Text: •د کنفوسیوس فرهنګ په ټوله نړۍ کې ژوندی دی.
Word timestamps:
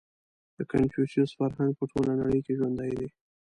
•د 0.57 0.59
کنفوسیوس 0.71 1.31
فرهنګ 1.39 1.71
په 1.79 1.85
ټوله 1.91 2.11
نړۍ 2.21 2.39
کې 2.45 2.57
ژوندی 2.59 2.91
دی. 2.99 3.07